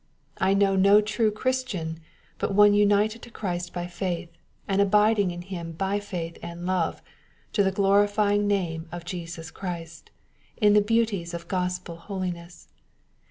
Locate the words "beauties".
10.81-11.35